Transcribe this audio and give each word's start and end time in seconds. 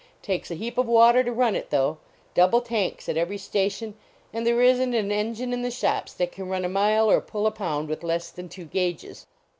Takes 0.23 0.49
a 0.49 0.55
heap 0.55 0.79
of 0.79 0.87
water 0.87 1.23
to 1.23 1.31
run 1.31 1.55
it, 1.55 1.69
though; 1.69 1.99
double 2.33 2.59
tanks 2.59 3.07
at 3.07 3.17
every 3.17 3.37
station, 3.37 3.93
and 4.33 4.47
there 4.47 4.59
isn 4.59 4.93
t 4.93 4.97
an 4.97 5.11
en 5.11 5.35
gine 5.35 5.53
in 5.53 5.61
the 5.61 5.69
shops 5.69 6.11
that 6.15 6.31
can 6.31 6.49
run 6.49 6.65
a 6.65 6.69
mile 6.69 7.07
or 7.11 7.21
pull 7.21 7.45
a 7.45 7.51
pound 7.51 7.87
with 7.87 8.01
less 8.03 8.31
than 8.31 8.49
two 8.49 8.65
gauges. 8.65 9.27